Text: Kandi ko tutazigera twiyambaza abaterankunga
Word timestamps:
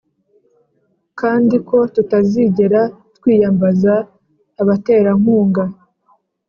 Kandi 1.19 1.55
ko 1.67 1.77
tutazigera 1.93 2.81
twiyambaza 3.17 3.93
abaterankunga 4.61 5.63